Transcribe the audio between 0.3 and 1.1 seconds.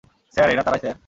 Sir, এরা তারাই sir.